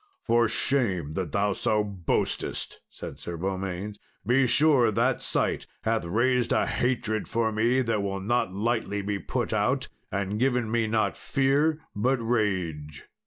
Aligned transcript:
"For 0.25 0.49
shame 0.49 1.13
that 1.13 1.31
thou 1.31 1.53
so 1.53 1.83
boastest!" 1.83 2.79
said 2.89 3.19
Sir 3.19 3.37
Beaumains. 3.37 3.99
"Be 4.25 4.47
sure 4.47 4.89
that 4.89 5.21
sight 5.21 5.67
hath 5.83 6.05
raised 6.05 6.51
a 6.51 6.65
hatred 6.65 7.27
for 7.27 7.51
thee 7.51 7.83
that 7.83 8.01
will 8.01 8.19
not 8.19 8.51
lightly 8.51 9.03
be 9.03 9.19
put 9.19 9.53
out, 9.53 9.89
and 10.11 10.39
given 10.39 10.71
me 10.71 10.87
not 10.87 11.15
fear, 11.15 11.77
but 11.95 12.17
rage." 12.17 13.03